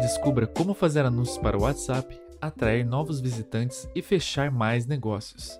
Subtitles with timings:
[0.00, 5.58] Descubra como fazer anúncios para o WhatsApp, atrair novos visitantes e fechar mais negócios.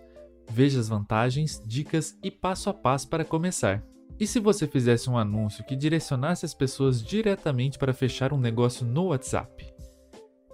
[0.49, 3.83] Veja as vantagens, dicas e passo a passo para começar.
[4.19, 8.87] E se você fizesse um anúncio que direcionasse as pessoas diretamente para fechar um negócio
[8.87, 9.67] no WhatsApp?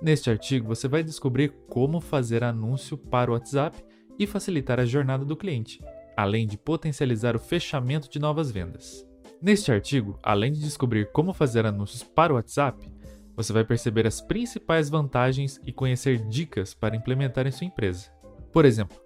[0.00, 3.84] Neste artigo você vai descobrir como fazer anúncio para o WhatsApp
[4.18, 5.80] e facilitar a jornada do cliente,
[6.16, 9.06] além de potencializar o fechamento de novas vendas.
[9.40, 12.88] Neste artigo, além de descobrir como fazer anúncios para o WhatsApp,
[13.34, 18.10] você vai perceber as principais vantagens e conhecer dicas para implementar em sua empresa.
[18.52, 18.96] Por exemplo,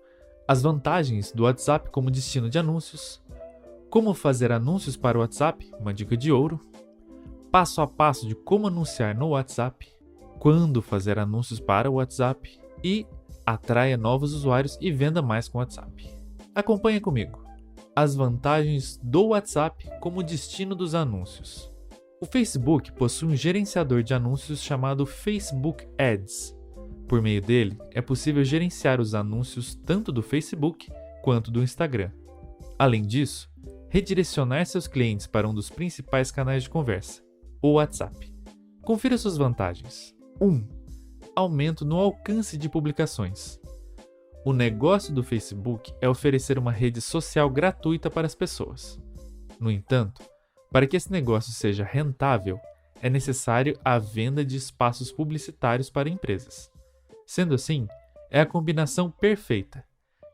[0.47, 3.23] as vantagens do WhatsApp como destino de anúncios,
[3.89, 6.61] como fazer anúncios para o WhatsApp, uma dica de ouro,
[7.51, 9.89] passo a passo de como anunciar no WhatsApp,
[10.39, 13.07] quando fazer anúncios para o WhatsApp e
[13.47, 16.16] atraia novos usuários e venda mais com o WhatsApp.
[16.57, 17.45] Acompanhe comigo.
[17.95, 21.71] As vantagens do WhatsApp como destino dos anúncios.
[22.19, 26.57] O Facebook possui um gerenciador de anúncios chamado Facebook Ads.
[27.07, 30.91] Por meio dele, é possível gerenciar os anúncios tanto do Facebook
[31.23, 32.11] quanto do Instagram.
[32.79, 33.51] Além disso,
[33.91, 37.23] redirecionar seus clientes para um dos principais canais de conversa,
[37.61, 38.35] o WhatsApp.
[38.83, 40.15] Confira suas vantagens.
[40.41, 40.67] 1.
[41.37, 43.61] Aumento no alcance de publicações.
[44.47, 48.97] O negócio do Facebook é oferecer uma rede social gratuita para as pessoas.
[49.59, 50.23] No entanto,
[50.71, 52.57] para que esse negócio seja rentável,
[53.03, 56.71] é necessário a venda de espaços publicitários para empresas.
[57.27, 57.89] Sendo assim,
[58.31, 59.85] é a combinação perfeita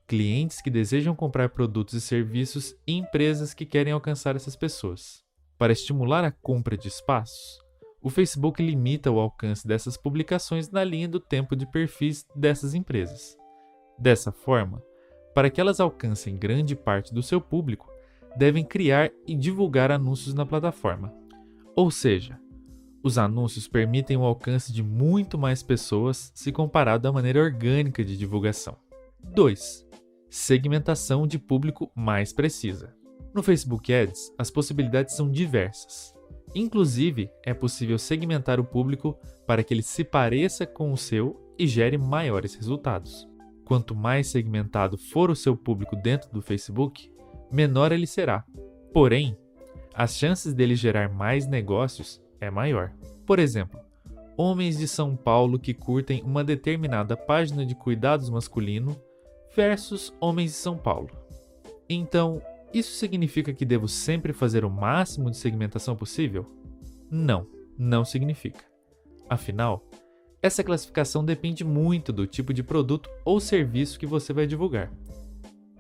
[0.07, 5.25] clientes que desejam comprar produtos e serviços e empresas que querem alcançar essas pessoas.
[5.57, 7.59] Para estimular a compra de espaços,
[8.03, 13.41] o Facebook limita o alcance dessas publicações na linha do tempo de perfis dessas empresas.
[14.03, 14.83] Dessa forma,
[15.33, 17.89] para que elas alcancem grande parte do seu público,
[18.37, 21.15] devem criar e divulgar anúncios na plataforma.
[21.77, 22.37] Ou seja,
[23.01, 28.17] os anúncios permitem o alcance de muito mais pessoas se comparado à maneira orgânica de
[28.17, 28.77] divulgação.
[29.23, 29.87] 2
[30.29, 32.93] segmentação de público mais precisa.
[33.33, 36.13] No Facebook Ads, as possibilidades são diversas.
[36.57, 41.69] Inclusive, é possível segmentar o público para que ele se pareça com o seu e
[41.69, 43.31] gere maiores resultados.
[43.65, 47.11] Quanto mais segmentado for o seu público dentro do Facebook,
[47.51, 48.45] menor ele será.
[48.93, 49.37] Porém,
[49.95, 52.93] as chances dele gerar mais negócios é maior.
[53.27, 53.81] Por exemplo,
[54.37, 58.97] homens de São Paulo que curtem uma determinada página de cuidados masculino
[59.55, 61.11] versus homens de São Paulo.
[61.89, 62.41] Então,
[62.73, 66.47] isso significa que devo sempre fazer o máximo de segmentação possível?
[67.11, 67.47] Não,
[67.77, 68.65] não significa.
[69.29, 69.85] Afinal,
[70.43, 74.93] essa classificação depende muito do tipo de produto ou serviço que você vai divulgar.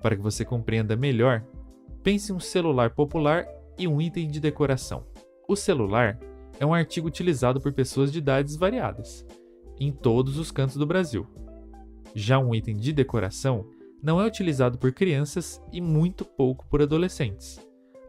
[0.00, 1.44] Para que você compreenda melhor,
[2.02, 3.44] pense em um celular popular
[3.76, 5.04] e um item de decoração.
[5.48, 6.16] O celular
[6.60, 9.26] é um artigo utilizado por pessoas de idades variadas,
[9.80, 11.26] em todos os cantos do Brasil.
[12.14, 13.66] Já um item de decoração
[14.00, 17.58] não é utilizado por crianças e muito pouco por adolescentes,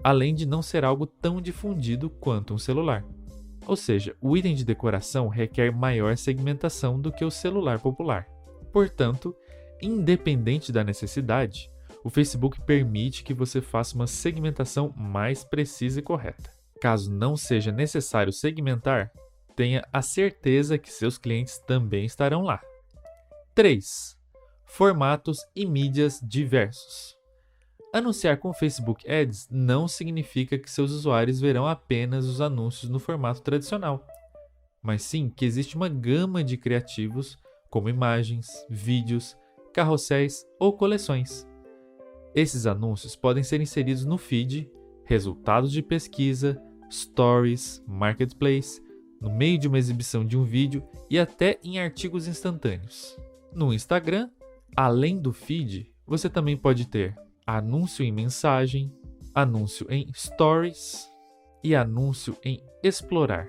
[0.03, 3.03] além de não ser algo tão difundido quanto um celular.
[3.66, 8.28] Ou seja, o item de decoração requer maior segmentação do que o celular popular.
[8.72, 9.35] Portanto,
[9.81, 11.72] independente da necessidade,
[12.03, 16.52] o Facebook permite que você faça uma segmentação mais precisa e correta.
[16.81, 19.09] Caso não seja necessário segmentar,
[19.56, 22.62] tenha a certeza que seus clientes também estarão lá.
[23.56, 24.18] 3.
[24.66, 27.16] Formatos e mídias diversos.
[27.94, 33.44] Anunciar com Facebook Ads não significa que seus usuários verão apenas os anúncios no formato
[33.44, 34.04] tradicional,
[34.81, 37.38] mas sim que existe uma gama de criativos
[37.70, 39.38] como imagens, vídeos,
[39.72, 41.48] carrosséis ou coleções.
[42.34, 44.68] Esses anúncios podem ser inseridos no feed,
[45.06, 46.59] resultados de pesquisa,
[46.92, 48.82] stories, marketplace,
[49.22, 53.16] no meio de uma exibição de um vídeo e até em artigos instantâneos.
[53.53, 54.32] No Instagram,
[54.76, 57.16] além do feed, você também pode ter
[57.46, 58.92] anúncio em mensagem,
[59.34, 61.09] anúncio em stories
[61.64, 63.47] e anúncio em explorar.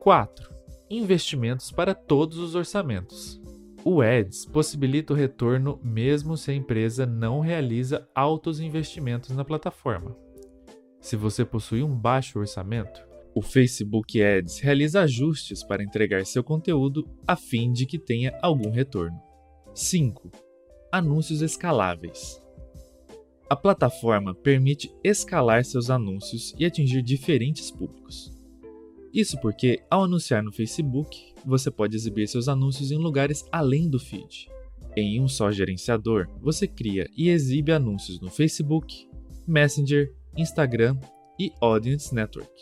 [0.00, 0.54] 4.
[0.90, 3.40] Investimentos para todos os orçamentos.
[3.84, 10.16] O Ads possibilita o retorno mesmo se a empresa não realiza altos investimentos na plataforma.
[11.00, 17.08] Se você possui um baixo orçamento, o Facebook Ads realiza ajustes para entregar seu conteúdo
[17.26, 19.20] a fim de que tenha algum retorno.
[19.74, 20.30] 5.
[20.90, 22.42] Anúncios escaláveis.
[23.50, 28.30] A plataforma permite escalar seus anúncios e atingir diferentes públicos.
[29.12, 33.98] Isso porque, ao anunciar no Facebook, você pode exibir seus anúncios em lugares além do
[33.98, 34.50] feed.
[34.94, 39.08] Em um só gerenciador, você cria e exibe anúncios no Facebook,
[39.46, 40.98] Messenger, Instagram
[41.40, 42.52] e Audience Network.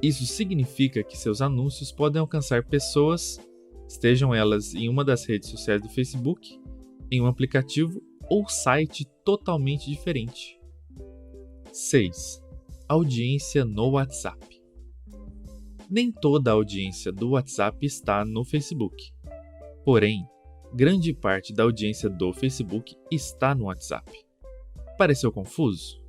[0.00, 3.38] Isso significa que seus anúncios podem alcançar pessoas,
[3.86, 6.58] estejam elas em uma das redes sociais do Facebook,
[7.10, 10.58] em um aplicativo ou site totalmente diferente.
[11.72, 12.42] 6.
[12.88, 14.60] Audiência no WhatsApp.
[15.88, 19.12] Nem toda a audiência do WhatsApp está no Facebook.
[19.84, 20.26] Porém,
[20.74, 24.10] grande parte da audiência do Facebook está no WhatsApp.
[24.98, 26.02] Pareceu confuso?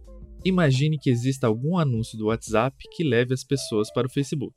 [0.46, 4.56] Imagine que exista algum anúncio do WhatsApp que leve as pessoas para o Facebook.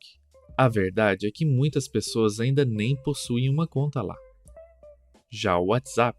[0.59, 4.17] A verdade é que muitas pessoas ainda nem possuem uma conta lá.
[5.31, 6.19] Já o WhatsApp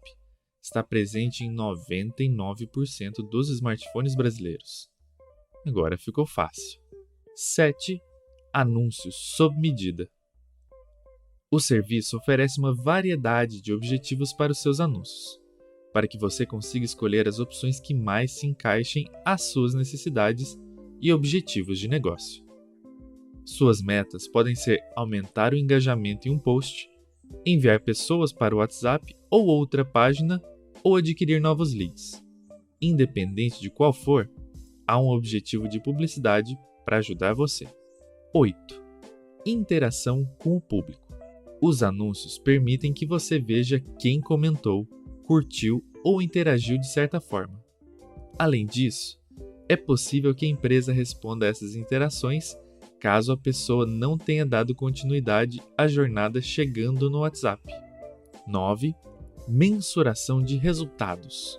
[0.68, 4.88] está presente em 99% dos smartphones brasileiros.
[5.66, 6.80] Agora ficou fácil.
[7.34, 8.00] 7.
[8.52, 10.08] Anúncios sob medida.
[11.50, 15.40] O serviço oferece uma variedade de objetivos para os seus anúncios,
[15.92, 20.58] para que você consiga escolher as opções que mais se encaixem às suas necessidades
[21.00, 22.44] e objetivos de negócio.
[23.46, 26.90] Suas metas podem ser aumentar o engajamento em um post,
[27.46, 30.42] enviar pessoas para o WhatsApp ou outra página
[30.82, 32.24] ou adquirir novos leads.
[32.80, 34.30] Independente de qual for,
[34.86, 37.66] há um objetivo de publicidade para ajudar você.
[38.34, 38.56] 8.
[39.44, 41.02] Interação com o público.
[41.60, 44.86] Os anúncios permitem que você veja quem comentou,
[45.24, 47.62] curtiu ou interagiu de certa forma.
[48.38, 49.18] Além disso,
[49.68, 52.56] é possível que a empresa responda a essas interações
[52.98, 57.62] caso a pessoa não tenha dado continuidade à jornada chegando no WhatsApp.
[58.46, 58.94] 9.
[59.50, 61.58] Mensuração de resultados.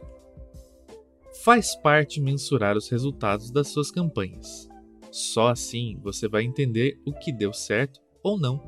[1.44, 4.70] Faz parte mensurar os resultados das suas campanhas.
[5.12, 8.62] Só assim você vai entender o que deu certo ou não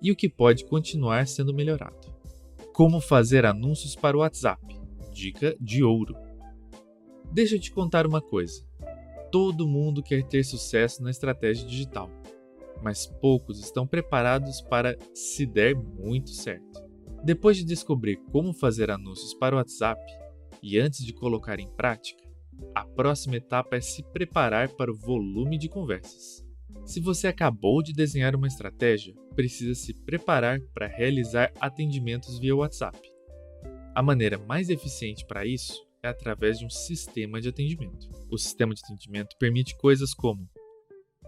[0.00, 2.10] e o que pode continuar sendo melhorado.
[2.72, 4.80] Como fazer anúncios para o WhatsApp?
[5.12, 6.16] Dica de ouro.
[7.30, 8.64] Deixa eu te contar uma coisa.
[9.30, 12.10] Todo mundo quer ter sucesso na estratégia digital,
[12.82, 16.85] mas poucos estão preparados para se der muito certo.
[17.24, 20.00] Depois de descobrir como fazer anúncios para o WhatsApp
[20.62, 22.22] e antes de colocar em prática,
[22.74, 26.44] a próxima etapa é se preparar para o volume de conversas.
[26.84, 32.98] Se você acabou de desenhar uma estratégia, precisa se preparar para realizar atendimentos via WhatsApp.
[33.94, 38.08] A maneira mais eficiente para isso é através de um sistema de atendimento.
[38.30, 40.48] O sistema de atendimento permite coisas como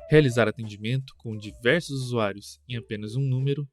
[0.09, 3.69] realizar atendimento com diversos usuários em apenas um número,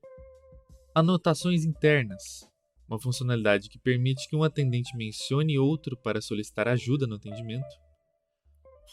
[0.95, 2.49] anotações internas,
[2.87, 7.67] uma funcionalidade que permite que um atendente mencione outro para solicitar ajuda no atendimento,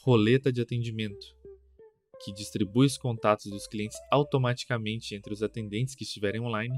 [0.04, 1.24] roleta de atendimento,
[2.24, 6.76] que distribui os contatos dos clientes automaticamente entre os atendentes que estiverem online,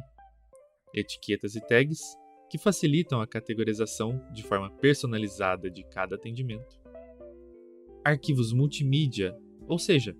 [0.92, 2.02] etiquetas e tags,
[2.50, 6.78] que facilitam a categorização de forma personalizada de cada atendimento,
[8.04, 9.34] arquivos multimídia,
[9.66, 10.14] ou seja,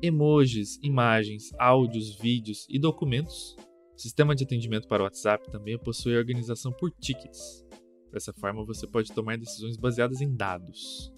[0.00, 3.54] emojis, imagens, áudios, vídeos e documentos.
[4.00, 7.62] O sistema de atendimento para WhatsApp também possui organização por tickets.
[8.10, 11.12] Dessa forma, você pode tomar decisões baseadas em dados.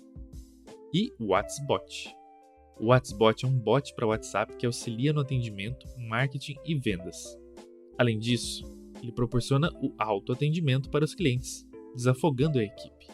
[0.92, 2.12] E o WhatsBot
[2.80, 7.38] o WhatsBot é um bot para WhatsApp que auxilia no atendimento, marketing e vendas.
[7.96, 8.64] Além disso,
[9.00, 11.64] ele proporciona o autoatendimento para os clientes,
[11.94, 13.06] desafogando a equipe.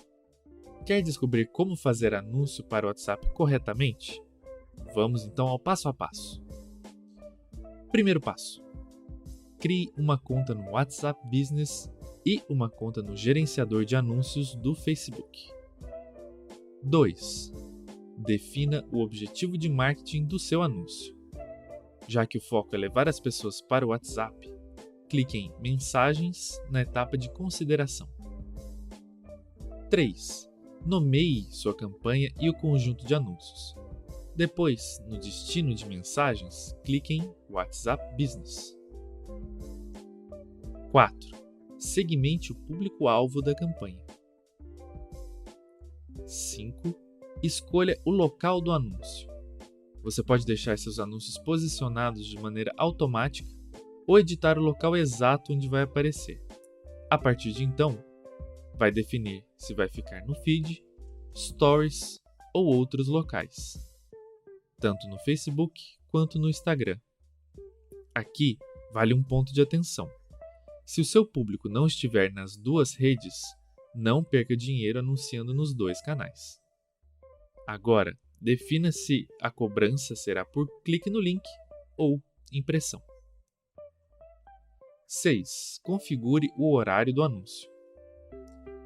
[0.87, 4.19] Quer descobrir como fazer anúncio para o WhatsApp corretamente?
[4.95, 6.43] Vamos então ao passo a passo.
[7.93, 8.67] Primeiro passo:
[9.59, 11.91] crie uma conta no WhatsApp Business
[12.25, 15.51] e uma conta no gerenciador de anúncios do Facebook.
[16.83, 17.53] 2
[18.19, 21.17] defina o objetivo de marketing do seu anúncio.
[22.07, 24.51] Já que o foco é levar as pessoas para o WhatsApp,
[25.09, 28.09] clique em Mensagens na etapa de consideração.
[29.91, 30.49] 3.
[30.85, 33.75] Nomeie sua campanha e o conjunto de anúncios.
[34.35, 38.78] Depois, no destino de mensagens, clique em WhatsApp Business.
[40.91, 41.31] 4.
[41.79, 44.05] Segmente o público-alvo da campanha.
[46.27, 47.09] 5
[47.43, 49.29] escolha o local do anúncio.
[50.03, 53.49] Você pode deixar seus anúncios posicionados de maneira automática
[54.07, 56.43] ou editar o local exato onde vai aparecer.
[57.11, 58.03] A partir de então,
[58.75, 60.83] vai definir se vai ficar no feed,
[61.37, 62.19] stories
[62.55, 63.79] ou outros locais,
[64.81, 66.99] tanto no Facebook quanto no Instagram.
[68.15, 68.59] Aqui
[68.93, 70.11] vale um ponto de atenção.
[70.89, 73.35] Se o seu público não estiver nas duas redes,
[73.95, 76.59] não perca dinheiro anunciando nos dois canais.
[77.67, 81.43] Agora, defina se a cobrança será por clique no link
[81.95, 83.03] ou impressão.
[85.07, 85.79] 6.
[85.83, 87.71] Configure o horário do anúncio.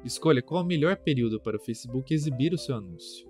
[0.03, 3.25] Escolha qual o melhor período para o Facebook exibir o seu anúncio.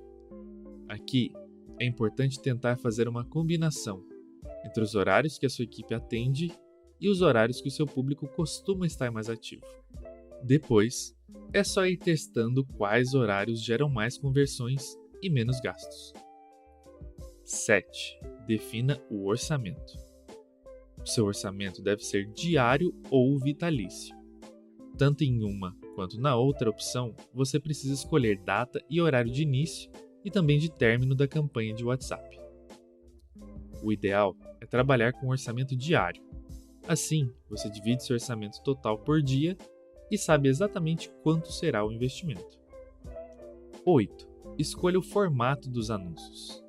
[0.89, 1.32] Aqui
[1.80, 4.03] é importante tentar fazer uma combinação
[4.65, 6.51] entre os horários que a sua equipe atende
[7.03, 9.65] e os horários que o seu público costuma estar mais ativo.
[10.41, 11.13] Depois,
[11.51, 16.13] é só ir testando quais horários geram mais conversões e menos gastos.
[17.43, 18.17] 7.
[18.48, 19.98] Defina o orçamento.
[21.03, 24.15] Seu orçamento deve ser diário ou vitalício.
[24.98, 29.91] Tanto em uma quanto na outra opção, você precisa escolher data e horário de início
[30.24, 32.39] e também de término da campanha de WhatsApp.
[33.83, 36.24] O ideal é trabalhar com um orçamento diário.
[36.87, 39.57] Assim, você divide seu orçamento total por dia
[40.11, 42.59] e sabe exatamente quanto será o investimento.
[43.85, 44.27] 8.
[44.57, 46.63] Escolha o formato dos anúncios,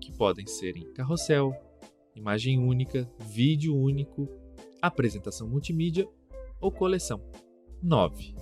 [0.00, 1.52] que podem ser em carrossel,
[2.14, 4.28] imagem única, vídeo único,
[4.80, 6.08] apresentação multimídia
[6.60, 7.20] ou coleção.
[7.82, 8.34] 9.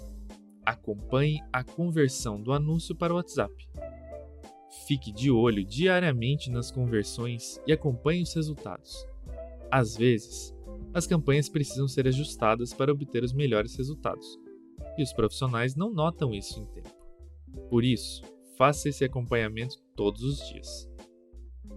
[0.66, 3.54] Acompanhe a conversão do anúncio para o WhatsApp.
[4.86, 9.06] Fique de olho diariamente nas conversões e acompanhe os resultados.
[9.70, 10.54] Às vezes,
[10.92, 14.26] as campanhas precisam ser ajustadas para obter os melhores resultados,
[14.96, 16.94] e os profissionais não notam isso em tempo.
[17.68, 18.22] Por isso,
[18.56, 20.88] faça esse acompanhamento todos os dias.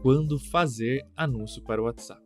[0.01, 2.21] Quando fazer anúncio para o WhatsApp?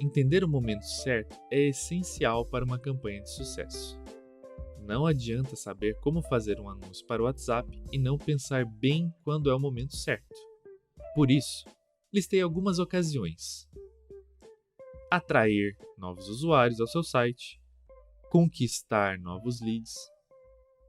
[0.00, 4.00] Entender o momento certo é essencial para uma campanha de sucesso.
[4.80, 9.50] Não adianta saber como fazer um anúncio para o WhatsApp e não pensar bem quando
[9.50, 10.34] é o momento certo.
[11.14, 11.64] Por isso,
[12.12, 13.68] listei algumas ocasiões.
[15.10, 17.58] Atrair novos usuários ao seu site,
[18.30, 19.94] conquistar novos leads,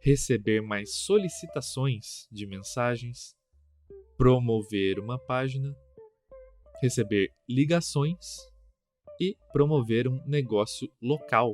[0.02, 3.34] receber mais solicitações de mensagens,
[4.18, 5.74] promover uma página,
[6.82, 8.18] receber ligações
[9.22, 11.54] e promover um negócio local.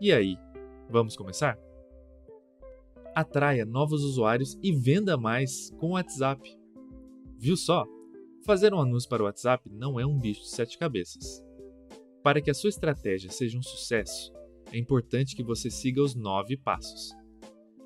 [0.00, 0.36] E aí,
[0.88, 1.58] vamos começar?
[3.16, 6.56] Atraia novos usuários e venda mais com o WhatsApp.
[7.36, 7.84] Viu só?
[8.44, 11.44] Fazer um anúncio para o WhatsApp não é um bicho de sete cabeças.
[12.22, 14.32] Para que a sua estratégia seja um sucesso,
[14.72, 17.10] é importante que você siga os nove passos.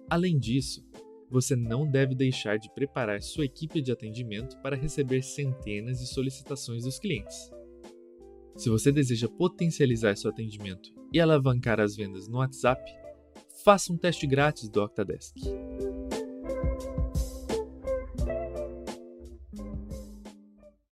[0.08, 0.84] Além disso,
[1.30, 6.84] você não deve deixar de preparar sua equipe de atendimento para receber centenas de solicitações
[6.84, 7.50] dos clientes.
[8.56, 12.82] Se você deseja potencializar seu atendimento e alavancar as vendas no WhatsApp,
[13.64, 15.34] faça um teste grátis do Octadesk.